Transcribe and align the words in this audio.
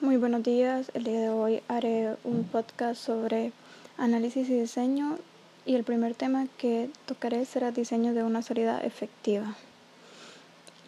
Muy 0.00 0.16
buenos 0.16 0.42
días. 0.42 0.90
El 0.94 1.04
día 1.04 1.20
de 1.20 1.28
hoy 1.28 1.60
haré 1.68 2.16
un 2.24 2.44
podcast 2.44 2.98
sobre 2.98 3.52
análisis 3.98 4.48
y 4.48 4.58
diseño 4.58 5.18
y 5.66 5.74
el 5.74 5.84
primer 5.84 6.14
tema 6.14 6.46
que 6.56 6.88
tocaré 7.04 7.44
será 7.44 7.70
diseño 7.70 8.14
de 8.14 8.22
una 8.22 8.40
salida 8.40 8.80
efectiva. 8.80 9.56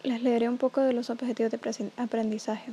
Les 0.01 0.23
leeré 0.23 0.49
un 0.49 0.57
poco 0.57 0.81
de 0.81 0.93
los 0.93 1.11
objetivos 1.11 1.51
de 1.51 1.91
aprendizaje. 1.95 2.71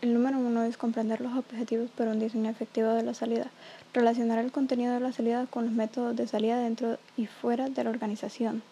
El 0.00 0.14
número 0.14 0.38
uno 0.38 0.62
es 0.62 0.76
comprender 0.76 1.20
los 1.20 1.36
objetivos 1.36 1.90
para 1.90 2.12
un 2.12 2.20
diseño 2.20 2.50
efectivo 2.50 2.90
de 2.90 3.02
la 3.02 3.14
salida, 3.14 3.50
relacionar 3.92 4.38
el 4.38 4.52
contenido 4.52 4.94
de 4.94 5.00
la 5.00 5.10
salida 5.10 5.46
con 5.46 5.64
los 5.64 5.74
métodos 5.74 6.14
de 6.14 6.28
salida 6.28 6.60
dentro 6.60 6.98
y 7.16 7.26
fuera 7.26 7.68
de 7.68 7.82
la 7.82 7.90
organización, 7.90 8.62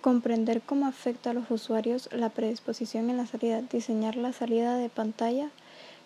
comprender 0.00 0.62
cómo 0.62 0.86
afecta 0.86 1.30
a 1.30 1.34
los 1.34 1.50
usuarios 1.50 2.08
la 2.12 2.30
predisposición 2.30 3.10
en 3.10 3.18
la 3.18 3.26
salida, 3.26 3.60
diseñar 3.60 4.16
la 4.16 4.32
salida 4.32 4.76
de 4.76 4.88
pantalla, 4.88 5.50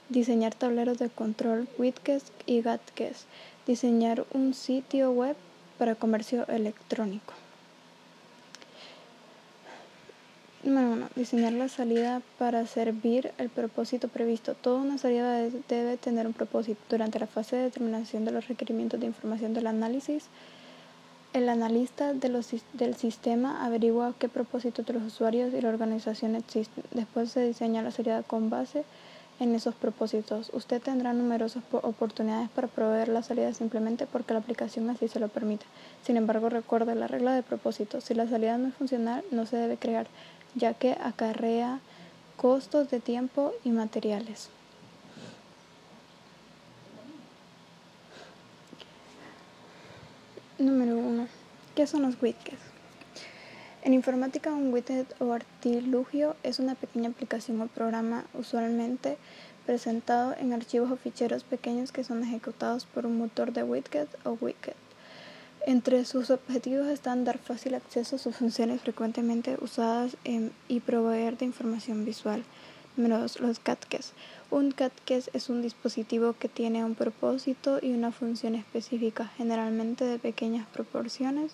diseñar 0.08 0.54
tableros 0.54 0.98
de 0.98 1.08
control, 1.08 1.68
widgets 1.78 2.32
y 2.46 2.62
gadgets, 2.62 3.26
diseñar 3.66 4.24
un 4.32 4.54
sitio 4.54 5.10
web 5.10 5.36
para 5.78 5.94
comercio 5.94 6.46
electrónico. 6.48 7.32
Número 10.62 10.92
1. 10.92 11.08
Diseñar 11.14 11.52
la 11.52 11.68
salida 11.68 12.22
para 12.38 12.66
servir 12.66 13.32
el 13.36 13.50
propósito 13.50 14.08
previsto. 14.08 14.54
Toda 14.54 14.80
una 14.80 14.96
salida 14.96 15.38
debe 15.68 15.98
tener 15.98 16.26
un 16.26 16.32
propósito. 16.32 16.80
Durante 16.88 17.18
la 17.18 17.26
fase 17.26 17.56
de 17.56 17.64
determinación 17.64 18.24
de 18.24 18.30
los 18.30 18.48
requerimientos 18.48 18.98
de 18.98 19.04
información 19.04 19.52
del 19.52 19.66
análisis, 19.66 20.24
el 21.34 21.50
analista 21.50 22.14
del 22.14 22.94
sistema 22.96 23.62
averigua 23.66 24.14
qué 24.18 24.30
propósitos 24.30 24.86
de 24.86 24.94
los 24.94 25.02
usuarios 25.02 25.52
y 25.52 25.60
la 25.60 25.68
organización 25.68 26.34
existen. 26.34 26.84
Después 26.92 27.30
se 27.30 27.46
diseña 27.46 27.82
la 27.82 27.90
salida 27.90 28.22
con 28.22 28.48
base 28.48 28.84
esos 29.40 29.74
propósitos. 29.74 30.50
Usted 30.52 30.80
tendrá 30.80 31.12
numerosas 31.12 31.62
oportunidades 31.70 32.48
para 32.50 32.68
proveer 32.68 33.08
la 33.08 33.22
salida 33.22 33.52
simplemente 33.52 34.06
porque 34.06 34.32
la 34.32 34.40
aplicación 34.40 34.88
así 34.90 35.08
se 35.08 35.20
lo 35.20 35.28
permite. 35.28 35.66
Sin 36.04 36.16
embargo, 36.16 36.48
recuerde 36.48 36.94
la 36.94 37.06
regla 37.06 37.34
de 37.34 37.42
propósito. 37.42 38.00
Si 38.00 38.14
la 38.14 38.28
salida 38.28 38.58
no 38.58 38.68
es 38.68 38.74
funcional, 38.74 39.24
no 39.30 39.46
se 39.46 39.56
debe 39.56 39.76
crear, 39.76 40.06
ya 40.54 40.74
que 40.74 40.92
acarrea 40.92 41.80
costos 42.36 42.90
de 42.90 43.00
tiempo 43.00 43.52
y 43.64 43.70
materiales. 43.70 44.48
Número 50.58 50.96
1. 50.96 51.26
¿Qué 51.74 51.86
son 51.86 52.02
los 52.02 52.20
widgets? 52.22 52.73
En 53.84 53.92
informática, 53.92 54.50
un 54.50 54.72
widget 54.72 55.14
o 55.20 55.34
artilugio 55.34 56.36
es 56.42 56.58
una 56.58 56.74
pequeña 56.74 57.10
aplicación 57.10 57.60
o 57.60 57.66
programa 57.66 58.24
usualmente 58.32 59.18
presentado 59.66 60.34
en 60.40 60.54
archivos 60.54 60.90
o 60.90 60.96
ficheros 60.96 61.44
pequeños 61.44 61.92
que 61.92 62.02
son 62.02 62.24
ejecutados 62.24 62.86
por 62.86 63.04
un 63.04 63.18
motor 63.18 63.52
de 63.52 63.62
widget 63.62 64.08
o 64.24 64.38
widget. 64.40 64.74
Entre 65.66 66.06
sus 66.06 66.30
objetivos 66.30 66.88
están 66.88 67.24
dar 67.24 67.36
fácil 67.36 67.74
acceso 67.74 68.16
a 68.16 68.18
sus 68.18 68.36
funciones 68.40 68.80
frecuentemente 68.80 69.58
usadas 69.60 70.16
y 70.66 70.80
proveer 70.80 71.36
de 71.36 71.44
información 71.44 72.06
visual. 72.06 72.42
Número 72.96 73.18
los 73.20 73.62
gadgets. 73.62 74.12
Un 74.50 74.70
gadget 74.70 75.28
es 75.34 75.50
un 75.50 75.60
dispositivo 75.60 76.32
que 76.32 76.48
tiene 76.48 76.86
un 76.86 76.94
propósito 76.94 77.80
y 77.82 77.92
una 77.92 78.12
función 78.12 78.54
específica, 78.54 79.30
generalmente 79.36 80.06
de 80.06 80.18
pequeñas 80.18 80.66
proporciones, 80.68 81.52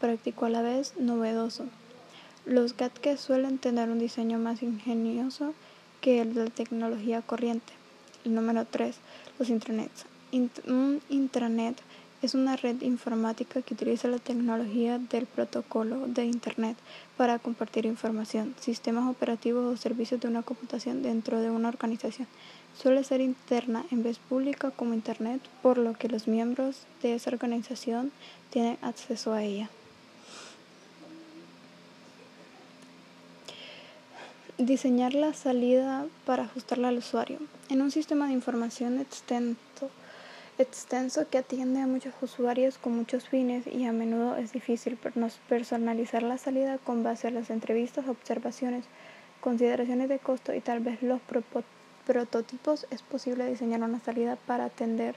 práctico 0.00 0.46
a 0.46 0.50
la 0.50 0.62
vez, 0.62 0.94
novedoso. 0.98 1.66
Los 2.44 2.76
gadgets 2.76 3.20
suelen 3.20 3.58
tener 3.58 3.90
un 3.90 3.98
diseño 3.98 4.38
más 4.38 4.62
ingenioso 4.62 5.54
que 6.00 6.20
el 6.20 6.34
de 6.34 6.44
la 6.44 6.50
tecnología 6.50 7.22
corriente. 7.22 7.72
El 8.24 8.34
número 8.34 8.64
3. 8.64 8.96
Los 9.38 9.48
intranets. 9.48 10.06
un 10.32 11.00
intranet 11.08 11.76
es 12.22 12.34
una 12.34 12.56
red 12.56 12.80
informática 12.80 13.62
que 13.62 13.74
utiliza 13.74 14.08
la 14.08 14.18
tecnología 14.18 14.98
del 14.98 15.26
protocolo 15.26 16.06
de 16.06 16.24
Internet 16.24 16.76
para 17.16 17.38
compartir 17.38 17.84
información, 17.84 18.54
sistemas 18.58 19.08
operativos 19.08 19.64
o 19.64 19.76
servicios 19.76 20.20
de 20.20 20.28
una 20.28 20.42
computación 20.42 21.02
dentro 21.02 21.40
de 21.40 21.50
una 21.50 21.68
organización. 21.68 22.26
Suele 22.74 23.04
ser 23.04 23.20
interna 23.20 23.84
en 23.90 24.02
vez 24.02 24.18
pública 24.18 24.70
como 24.70 24.94
Internet, 24.94 25.40
por 25.62 25.78
lo 25.78 25.92
que 25.94 26.08
los 26.08 26.26
miembros 26.26 26.86
de 27.02 27.14
esa 27.14 27.30
organización 27.30 28.12
tienen 28.50 28.78
acceso 28.82 29.32
a 29.32 29.42
ella. 29.42 29.68
Diseñar 34.58 35.12
la 35.12 35.34
salida 35.34 36.06
para 36.24 36.44
ajustarla 36.44 36.88
al 36.88 36.96
usuario. 36.96 37.38
En 37.68 37.82
un 37.82 37.90
sistema 37.90 38.26
de 38.26 38.32
información 38.32 38.98
extenso, 39.02 39.90
extenso 40.56 41.28
que 41.28 41.36
atiende 41.36 41.82
a 41.82 41.86
muchos 41.86 42.14
usuarios 42.22 42.78
con 42.78 42.96
muchos 42.96 43.28
fines 43.28 43.66
y 43.66 43.84
a 43.84 43.92
menudo 43.92 44.34
es 44.36 44.52
difícil 44.52 44.96
personalizar 45.46 46.22
la 46.22 46.38
salida 46.38 46.78
con 46.78 47.02
base 47.02 47.28
a 47.28 47.32
las 47.32 47.50
entrevistas, 47.50 48.08
observaciones, 48.08 48.86
consideraciones 49.42 50.08
de 50.08 50.18
costo 50.20 50.54
y 50.54 50.62
tal 50.62 50.80
vez 50.80 51.02
los 51.02 51.20
prototipos, 52.06 52.86
es 52.90 53.02
posible 53.02 53.44
diseñar 53.44 53.82
una 53.82 54.00
salida 54.00 54.36
para 54.46 54.64
atender 54.64 55.16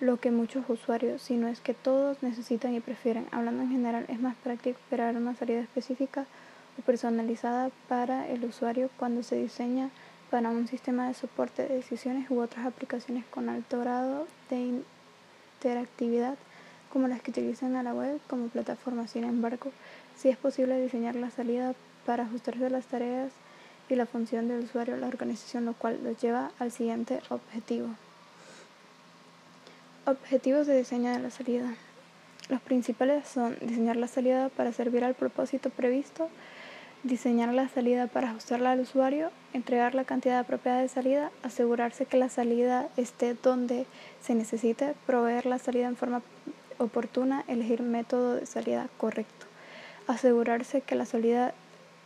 lo 0.00 0.18
que 0.18 0.30
muchos 0.30 0.64
usuarios, 0.70 1.20
si 1.20 1.36
no 1.36 1.48
es 1.48 1.60
que 1.60 1.74
todos, 1.74 2.22
necesitan 2.22 2.74
y 2.74 2.80
prefieren. 2.80 3.26
Hablando 3.32 3.64
en 3.64 3.70
general, 3.70 4.06
es 4.08 4.18
más 4.18 4.34
práctico 4.36 4.78
esperar 4.78 5.14
una 5.14 5.34
salida 5.36 5.60
específica 5.60 6.24
personalizada 6.82 7.70
para 7.88 8.28
el 8.28 8.44
usuario 8.44 8.90
cuando 8.96 9.22
se 9.22 9.36
diseña 9.36 9.90
para 10.30 10.50
un 10.50 10.66
sistema 10.68 11.08
de 11.08 11.14
soporte 11.14 11.62
de 11.62 11.76
decisiones 11.76 12.30
u 12.30 12.40
otras 12.40 12.66
aplicaciones 12.66 13.24
con 13.26 13.48
alto 13.48 13.80
grado 13.80 14.26
de 14.50 14.82
interactividad 15.60 16.36
como 16.92 17.08
las 17.08 17.20
que 17.22 17.30
utilizan 17.30 17.76
a 17.76 17.82
la 17.82 17.94
web 17.94 18.20
como 18.28 18.48
plataforma. 18.48 19.06
Sin 19.06 19.24
embargo, 19.24 19.70
sí 20.16 20.28
es 20.28 20.36
posible 20.36 20.80
diseñar 20.80 21.14
la 21.14 21.30
salida 21.30 21.74
para 22.04 22.24
ajustarse 22.24 22.66
a 22.66 22.70
las 22.70 22.86
tareas 22.86 23.32
y 23.88 23.94
la 23.94 24.06
función 24.06 24.48
del 24.48 24.64
usuario 24.64 24.94
o 24.94 24.96
la 24.98 25.06
organización, 25.06 25.64
lo 25.64 25.74
cual 25.74 26.00
lo 26.02 26.12
lleva 26.12 26.50
al 26.58 26.72
siguiente 26.72 27.20
objetivo. 27.28 27.88
Objetivos 30.06 30.66
de 30.66 30.78
diseño 30.78 31.12
de 31.12 31.18
la 31.18 31.30
salida. 31.30 31.74
Los 32.48 32.60
principales 32.60 33.26
son 33.26 33.56
diseñar 33.60 33.96
la 33.96 34.06
salida 34.06 34.48
para 34.50 34.72
servir 34.72 35.04
al 35.04 35.14
propósito 35.14 35.70
previsto, 35.70 36.28
diseñar 37.06 37.54
la 37.54 37.68
salida 37.68 38.06
para 38.06 38.30
ajustarla 38.30 38.72
al 38.72 38.80
usuario, 38.80 39.30
entregar 39.52 39.94
la 39.94 40.04
cantidad 40.04 40.38
apropiada 40.38 40.80
de 40.80 40.88
salida, 40.88 41.30
asegurarse 41.42 42.06
que 42.06 42.16
la 42.16 42.28
salida 42.28 42.88
esté 42.96 43.34
donde 43.34 43.86
se 44.20 44.34
necesite, 44.34 44.94
proveer 45.06 45.46
la 45.46 45.58
salida 45.58 45.86
en 45.86 45.96
forma 45.96 46.22
oportuna, 46.78 47.44
elegir 47.48 47.82
método 47.82 48.34
de 48.34 48.46
salida 48.46 48.88
correcto, 48.98 49.46
asegurarse 50.06 50.80
que 50.80 50.94
la 50.94 51.06
salida 51.06 51.54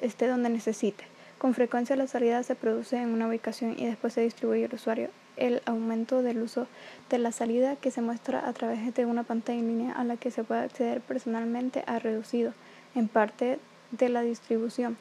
esté 0.00 0.26
donde 0.28 0.50
necesite. 0.50 1.04
Con 1.38 1.54
frecuencia 1.54 1.96
la 1.96 2.06
salida 2.06 2.42
se 2.42 2.54
produce 2.54 2.96
en 2.96 3.08
una 3.08 3.26
ubicación 3.26 3.74
y 3.78 3.86
después 3.86 4.12
se 4.12 4.20
distribuye 4.20 4.66
al 4.66 4.74
usuario. 4.74 5.08
El 5.36 5.62
aumento 5.64 6.22
del 6.22 6.42
uso 6.42 6.66
de 7.08 7.18
la 7.18 7.32
salida 7.32 7.76
que 7.76 7.90
se 7.90 8.02
muestra 8.02 8.46
a 8.46 8.52
través 8.52 8.94
de 8.94 9.06
una 9.06 9.22
pantalla 9.22 9.58
en 9.58 9.68
línea 9.68 9.94
a 9.94 10.04
la 10.04 10.18
que 10.18 10.30
se 10.30 10.44
puede 10.44 10.60
acceder 10.60 11.00
personalmente 11.00 11.82
ha 11.86 11.98
reducido 11.98 12.52
en 12.94 13.08
parte 13.08 13.58
de 13.90 14.08
la 14.08 14.22
distribución, 14.22 14.96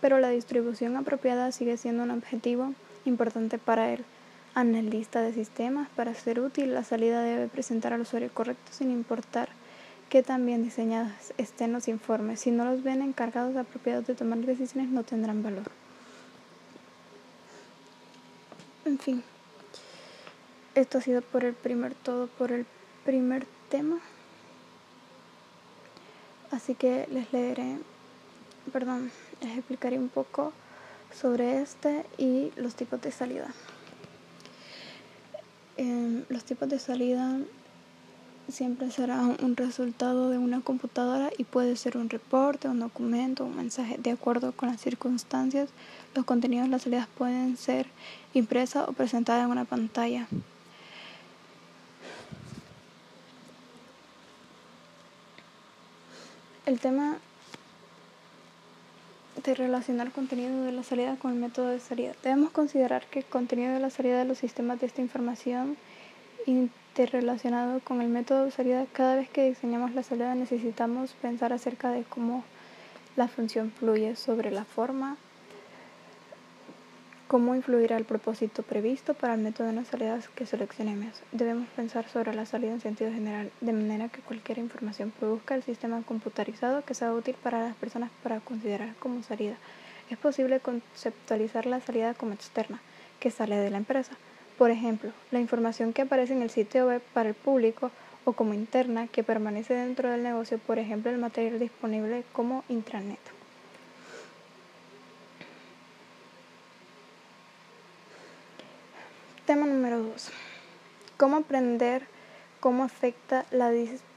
pero 0.00 0.18
la 0.18 0.30
distribución 0.30 0.96
apropiada 0.96 1.52
sigue 1.52 1.76
siendo 1.76 2.02
un 2.02 2.10
objetivo 2.10 2.74
importante 3.04 3.58
para 3.58 3.92
el 3.92 4.04
analista 4.54 5.22
de 5.22 5.32
sistemas. 5.32 5.88
Para 5.96 6.14
ser 6.14 6.40
útil, 6.40 6.74
la 6.74 6.84
salida 6.84 7.22
debe 7.22 7.48
presentar 7.48 7.92
al 7.92 8.02
usuario 8.02 8.30
correcto 8.32 8.72
sin 8.72 8.90
importar 8.90 9.48
que 10.08 10.22
también 10.22 10.62
diseñados 10.62 11.12
estén 11.38 11.72
los 11.72 11.88
informes. 11.88 12.40
Si 12.40 12.50
no 12.50 12.64
los 12.64 12.82
ven 12.82 13.00
encargados 13.00 13.56
apropiados 13.56 14.06
de 14.06 14.14
tomar 14.14 14.38
decisiones, 14.40 14.90
no 14.90 15.04
tendrán 15.04 15.42
valor. 15.42 15.70
En 18.84 18.98
fin, 18.98 19.22
esto 20.74 20.98
ha 20.98 21.00
sido 21.00 21.22
por 21.22 21.44
el 21.44 21.54
primer 21.54 21.94
todo, 21.94 22.26
por 22.26 22.52
el 22.52 22.66
primer 23.04 23.46
tema. 23.70 24.00
Así 26.50 26.74
que 26.74 27.08
les 27.10 27.32
leeré 27.32 27.78
perdón, 28.70 29.10
les 29.40 29.56
explicaré 29.58 29.98
un 29.98 30.08
poco 30.08 30.52
sobre 31.12 31.60
este 31.60 32.04
y 32.18 32.52
los 32.56 32.74
tipos 32.74 33.00
de 33.00 33.10
salida. 33.10 33.48
Em, 35.76 36.24
los 36.28 36.44
tipos 36.44 36.68
de 36.68 36.78
salida 36.78 37.38
siempre 38.48 38.90
serán 38.90 39.36
un 39.42 39.56
resultado 39.56 40.30
de 40.30 40.38
una 40.38 40.60
computadora 40.60 41.30
y 41.38 41.44
puede 41.44 41.76
ser 41.76 41.96
un 41.96 42.10
reporte, 42.10 42.68
un 42.68 42.80
documento, 42.80 43.44
un 43.44 43.56
mensaje. 43.56 43.96
De 43.98 44.10
acuerdo 44.10 44.52
con 44.52 44.68
las 44.68 44.80
circunstancias, 44.80 45.70
los 46.14 46.24
contenidos 46.24 46.66
de 46.66 46.70
las 46.70 46.82
salidas 46.82 47.08
pueden 47.16 47.56
ser 47.56 47.86
impresa 48.34 48.84
o 48.84 48.92
presentada 48.92 49.44
en 49.44 49.50
una 49.50 49.64
pantalla. 49.64 50.26
El 56.66 56.78
tema 56.78 57.18
de 59.42 59.54
relacionar 59.54 60.12
contenido 60.12 60.64
de 60.64 60.72
la 60.72 60.82
salida 60.82 61.16
con 61.16 61.32
el 61.32 61.38
método 61.38 61.68
de 61.68 61.80
salida. 61.80 62.12
Debemos 62.22 62.50
considerar 62.50 63.04
que 63.06 63.20
el 63.20 63.24
contenido 63.24 63.72
de 63.74 63.80
la 63.80 63.90
salida 63.90 64.18
de 64.18 64.24
los 64.24 64.38
sistemas 64.38 64.80
de 64.80 64.86
esta 64.86 65.00
información 65.00 65.76
interrelacionado 66.46 67.80
con 67.80 68.02
el 68.02 68.08
método 68.08 68.44
de 68.44 68.50
salida, 68.50 68.86
cada 68.92 69.16
vez 69.16 69.28
que 69.28 69.48
diseñamos 69.48 69.94
la 69.94 70.02
salida 70.02 70.34
necesitamos 70.34 71.12
pensar 71.14 71.52
acerca 71.52 71.90
de 71.90 72.04
cómo 72.04 72.44
la 73.16 73.28
función 73.28 73.72
fluye 73.72 74.16
sobre 74.16 74.50
la 74.50 74.64
forma, 74.64 75.16
cómo 77.32 77.54
influirá 77.54 77.96
el 77.96 78.04
propósito 78.04 78.62
previsto 78.62 79.14
para 79.14 79.32
el 79.32 79.40
método 79.40 79.68
de 79.68 79.72
las 79.72 79.86
salidas 79.86 80.28
que 80.28 80.44
seleccionemos. 80.44 81.22
Debemos 81.32 81.66
pensar 81.70 82.06
sobre 82.06 82.34
la 82.34 82.44
salida 82.44 82.72
en 82.72 82.82
sentido 82.82 83.10
general, 83.10 83.50
de 83.62 83.72
manera 83.72 84.10
que 84.10 84.20
cualquier 84.20 84.58
información 84.58 85.10
produzca 85.18 85.54
el 85.54 85.62
sistema 85.62 86.02
computarizado 86.02 86.84
que 86.84 86.92
sea 86.92 87.14
útil 87.14 87.34
para 87.42 87.62
las 87.62 87.74
personas 87.74 88.10
para 88.22 88.40
considerar 88.40 88.94
como 88.96 89.22
salida. 89.22 89.54
Es 90.10 90.18
posible 90.18 90.60
conceptualizar 90.60 91.64
la 91.64 91.80
salida 91.80 92.12
como 92.12 92.34
externa, 92.34 92.82
que 93.18 93.30
sale 93.30 93.56
de 93.56 93.70
la 93.70 93.78
empresa. 93.78 94.12
Por 94.58 94.70
ejemplo, 94.70 95.10
la 95.30 95.40
información 95.40 95.94
que 95.94 96.02
aparece 96.02 96.34
en 96.34 96.42
el 96.42 96.50
sitio 96.50 96.88
web 96.88 97.00
para 97.14 97.30
el 97.30 97.34
público 97.34 97.90
o 98.26 98.34
como 98.34 98.52
interna 98.52 99.06
que 99.06 99.24
permanece 99.24 99.72
dentro 99.72 100.10
del 100.10 100.22
negocio, 100.22 100.58
por 100.58 100.78
ejemplo, 100.78 101.10
el 101.10 101.16
material 101.16 101.58
disponible 101.58 102.24
como 102.34 102.62
intranet. 102.68 103.41
Tema 109.52 109.66
número 109.66 110.02
2. 110.02 110.30
¿Cómo 111.18 111.36
aprender 111.36 112.06
cómo 112.58 112.84
afecta 112.84 113.44
la, 113.50 113.70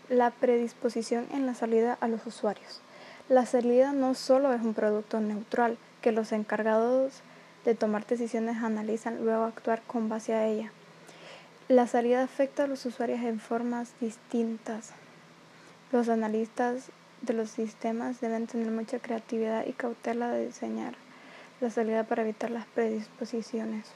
la, 0.08 0.32
predisposición 0.32 1.28
en 1.34 1.46
la 1.46 1.54
salida 1.54 1.98
a 2.00 2.08
los 2.08 2.26
usuarios? 2.26 2.80
La 3.28 3.46
salida 3.46 3.92
no 3.92 4.14
solo 4.14 4.54
es 4.54 4.62
un 4.62 4.74
producto 4.74 5.20
neutral 5.20 5.78
que 6.02 6.14
los 6.14 6.32
encargados 6.32 7.22
de 7.66 7.76
tomar 7.76 8.06
decisiones 8.06 8.64
analizan, 8.64 9.26
luego 9.26 9.44
actuar 9.44 9.82
con 9.82 10.08
base 10.08 10.34
a 10.34 10.48
ella. 10.48 10.72
La 11.68 11.86
salida 11.86 12.24
afecta 12.24 12.64
a 12.64 12.68
los 12.68 12.86
usuarios 12.86 13.20
en 13.20 13.42
formas 13.42 13.92
distintas. 14.00 14.92
Los 15.92 16.08
analistas 16.08 16.92
de 17.24 17.34
los 17.34 17.50
sistemas 17.50 18.22
deben 18.22 18.48
tener 18.48 18.72
mucha 18.72 19.00
creatividad 19.00 19.66
y 19.66 19.74
cautela 19.74 20.32
de 20.32 20.46
diseñar 20.46 20.96
la 21.60 21.70
salida 21.70 22.06
para 22.06 22.22
evitar 22.22 22.52
las 22.52 22.68
predisposiciones. 22.68 23.92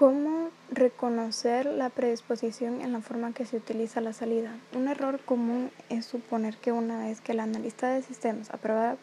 ¿Cómo 0.00 0.48
reconocer 0.70 1.66
la 1.66 1.90
predisposición 1.90 2.80
en 2.80 2.90
la 2.94 3.02
forma 3.02 3.34
que 3.34 3.44
se 3.44 3.58
utiliza 3.58 4.00
la 4.00 4.14
salida? 4.14 4.56
Un 4.74 4.88
error 4.88 5.20
común 5.20 5.70
es 5.90 6.06
suponer 6.06 6.56
que 6.56 6.72
una 6.72 7.00
vez 7.00 7.20
que 7.20 7.32
el 7.32 7.40
analista 7.40 7.90
de 7.90 8.00
sistemas 8.00 8.48
aprueba 8.48 8.96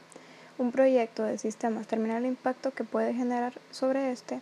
un 0.58 0.72
proyecto 0.72 1.22
de 1.22 1.38
sistemas 1.38 1.86
termina 1.86 2.18
el 2.18 2.26
impacto 2.26 2.72
que 2.72 2.84
puede 2.84 3.14
generar 3.14 3.54
sobre 3.70 4.12
este, 4.12 4.42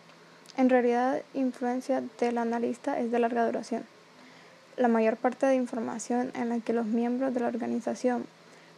en 0.55 0.69
realidad 0.69 1.23
influencia 1.33 2.01
del 2.21 2.37
analista 2.37 3.01
es 3.01 3.11
de 3.11 3.19
larga 3.19 3.45
duración. 3.45 3.83
La 4.77 4.87
mayor 4.87 5.17
parte 5.17 5.45
de 5.47 5.55
información 5.55 6.31
en 6.35 6.47
la 6.47 6.61
que 6.61 6.71
los 6.71 6.85
miembros 6.85 7.33
de 7.33 7.41
la 7.41 7.47
organización 7.47 8.27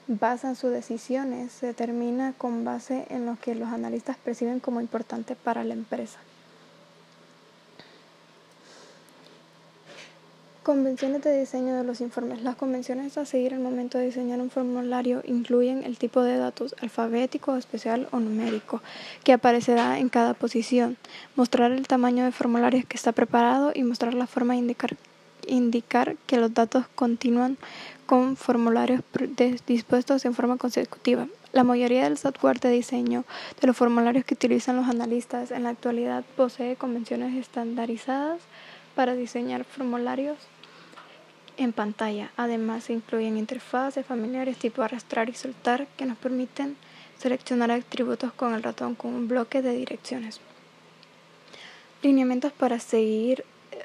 basan 0.07 0.55
sus 0.55 0.71
decisiones 0.71 1.51
se 1.51 1.67
determina 1.67 2.33
con 2.39 2.65
base 2.65 3.05
en 3.11 3.27
lo 3.27 3.37
que 3.39 3.53
los 3.53 3.69
analistas 3.69 4.17
perciben 4.17 4.59
como 4.59 4.81
importante 4.81 5.35
para 5.35 5.63
la 5.63 5.75
empresa. 5.75 6.17
Convenciones 10.67 11.21
de 11.21 11.39
diseño 11.39 11.77
de 11.77 11.85
los 11.85 12.01
informes. 12.01 12.41
Las 12.41 12.57
convenciones 12.57 13.17
a 13.17 13.23
seguir 13.23 13.53
al 13.53 13.61
momento 13.61 13.97
de 13.97 14.07
diseñar 14.07 14.41
un 14.41 14.49
formulario 14.49 15.21
incluyen 15.25 15.85
el 15.85 15.97
tipo 15.97 16.21
de 16.21 16.35
datos 16.35 16.75
alfabético, 16.81 17.55
especial 17.55 18.09
o 18.11 18.19
numérico 18.19 18.81
que 19.23 19.31
aparecerá 19.31 19.97
en 19.97 20.09
cada 20.09 20.33
posición, 20.33 20.97
mostrar 21.37 21.71
el 21.71 21.87
tamaño 21.87 22.25
de 22.25 22.33
formulario 22.33 22.83
que 22.85 22.97
está 22.97 23.13
preparado 23.13 23.71
y 23.73 23.83
mostrar 23.83 24.13
la 24.13 24.27
forma 24.27 24.55
de 24.55 24.59
indicar, 24.59 24.97
indicar 25.47 26.17
que 26.25 26.35
los 26.35 26.53
datos 26.53 26.83
continúan 26.95 27.55
con 28.05 28.35
formularios 28.35 29.03
dispuestos 29.65 30.25
en 30.25 30.33
forma 30.33 30.57
consecutiva. 30.57 31.29
La 31.53 31.63
mayoría 31.63 32.03
del 32.03 32.17
software 32.17 32.59
de 32.59 32.71
diseño 32.71 33.23
de 33.61 33.67
los 33.67 33.77
formularios 33.77 34.25
que 34.25 34.33
utilizan 34.33 34.75
los 34.75 34.89
analistas 34.89 35.51
en 35.51 35.63
la 35.63 35.69
actualidad 35.69 36.25
posee 36.35 36.75
convenciones 36.75 37.33
estandarizadas 37.37 38.41
para 38.95 39.13
diseñar 39.13 39.63
formularios 39.63 40.37
en 41.57 41.73
pantalla. 41.73 42.31
Además, 42.37 42.85
se 42.85 42.93
incluyen 42.93 43.37
interfaces 43.37 44.05
familiares 44.05 44.57
tipo 44.57 44.81
arrastrar 44.81 45.29
y 45.29 45.33
soltar 45.33 45.87
que 45.97 46.05
nos 46.05 46.17
permiten 46.17 46.77
seleccionar 47.17 47.71
atributos 47.71 48.31
con 48.33 48.53
el 48.53 48.63
ratón 48.63 48.95
con 48.95 49.13
un 49.13 49.27
bloque 49.27 49.61
de 49.61 49.73
direcciones. 49.73 50.39
Lineamientos 52.03 52.51
para 52.53 52.79
seguir 52.79 53.43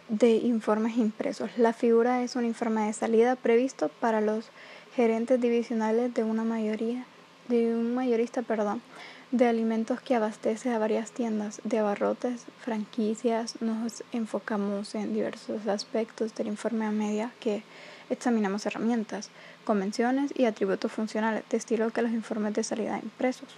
de 0.09 0.33
informes 0.33 0.97
impresos. 0.97 1.51
La 1.57 1.73
figura 1.73 2.23
es 2.23 2.37
un 2.37 2.45
informe 2.45 2.87
de 2.87 2.93
salida 2.93 3.37
previsto 3.37 3.89
para 3.89 4.21
los 4.21 4.51
gerentes 4.95 5.41
divisionales 5.41 6.13
de 6.15 6.23
una 6.23 6.45
mayoría 6.45 7.07
de 7.49 7.75
un 7.75 7.95
mayorista, 7.95 8.43
perdón, 8.43 8.83
de 9.33 9.47
alimentos 9.47 10.01
que 10.03 10.15
abastece 10.15 10.71
a 10.71 10.79
varias 10.79 11.11
tiendas 11.11 11.61
de 11.65 11.79
abarrotes, 11.79 12.45
franquicias. 12.61 13.61
Nos 13.63 14.05
enfocamos 14.13 14.95
en 14.95 15.15
diversos 15.15 15.67
aspectos 15.67 16.35
del 16.35 16.49
informe 16.49 16.85
a 16.85 16.91
media 16.91 17.33
que 17.41 17.63
examinamos 18.11 18.67
herramientas, 18.67 19.31
convenciones 19.65 20.33
y 20.37 20.45
atributos 20.45 20.93
funcionales, 20.93 21.45
de 21.49 21.57
estilo 21.57 21.91
que 21.91 22.03
los 22.03 22.13
informes 22.13 22.53
de 22.53 22.63
salida 22.63 23.01
impresos. 23.03 23.49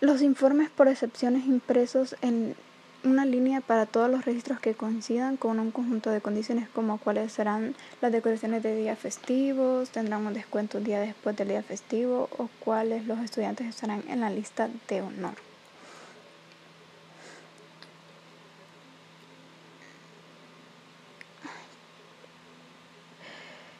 Los 0.00 0.20
informes 0.20 0.68
por 0.68 0.88
excepciones 0.88 1.46
impresos 1.46 2.16
en 2.20 2.54
una 3.04 3.24
línea 3.24 3.60
para 3.60 3.86
todos 3.86 4.10
los 4.10 4.24
registros 4.24 4.60
que 4.60 4.74
coincidan 4.74 5.36
con 5.36 5.60
un 5.60 5.70
conjunto 5.70 6.10
de 6.10 6.20
condiciones 6.20 6.68
como 6.68 6.98
cuáles 6.98 7.32
serán 7.32 7.74
las 8.00 8.12
decoraciones 8.12 8.62
de 8.62 8.74
días 8.74 8.98
festivos, 8.98 9.90
tendrán 9.90 10.26
un 10.26 10.34
descuento 10.34 10.78
un 10.78 10.84
día 10.84 11.00
después 11.00 11.36
del 11.36 11.48
día 11.48 11.62
festivo 11.62 12.28
o 12.38 12.48
cuáles 12.60 13.06
los 13.06 13.20
estudiantes 13.20 13.68
estarán 13.68 14.02
en 14.08 14.20
la 14.20 14.30
lista 14.30 14.68
de 14.88 15.02
honor. 15.02 15.34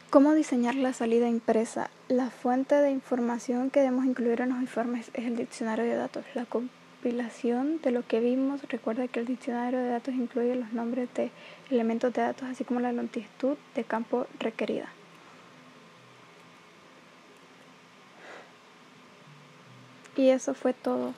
¿Cómo 0.09 0.33
diseñar 0.33 0.73
la 0.73 0.93
salida 0.93 1.27
impresa? 1.27 1.91
La 2.07 2.31
fuente 2.31 2.73
de 2.73 2.89
información 2.89 3.69
que 3.69 3.81
debemos 3.81 4.05
incluir 4.05 4.41
en 4.41 4.49
los 4.49 4.59
informes 4.59 5.11
es 5.13 5.25
el 5.25 5.35
diccionario 5.35 5.85
de 5.85 5.95
datos, 5.95 6.25
compilación 7.01 7.79
de 7.81 7.91
lo 7.91 8.05
que 8.05 8.19
vimos, 8.19 8.61
recuerda 8.63 9.07
que 9.07 9.21
el 9.21 9.25
diccionario 9.25 9.79
de 9.79 9.87
datos 9.87 10.13
incluye 10.13 10.55
los 10.55 10.73
nombres 10.73 11.07
de 11.13 11.31
elementos 11.71 12.13
de 12.13 12.21
datos, 12.21 12.49
así 12.49 12.65
como 12.65 12.81
la 12.81 12.91
longitud 12.91 13.57
de 13.73 13.85
campo 13.85 14.27
requerida. 14.37 14.89
Y 20.17 20.27
eso 20.27 20.53
fue 20.53 20.73
todo. 20.73 21.13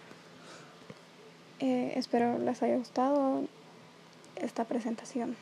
Eh, 1.60 1.94
espero 1.96 2.38
les 2.38 2.62
haya 2.62 2.78
gustado 2.78 3.46
esta 4.36 4.66
presentación. 4.66 5.36